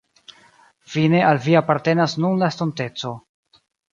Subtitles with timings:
[0.93, 3.15] Fine al vi apartenas nun la estonteco.